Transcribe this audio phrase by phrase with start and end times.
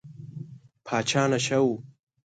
[0.85, 1.77] پاچا نشه و.